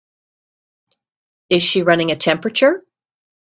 Is 1.51 1.61
she 1.61 1.83
running 1.83 2.09
a 2.09 2.15
temperature? 2.15 2.83